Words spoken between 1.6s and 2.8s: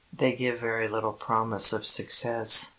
of success.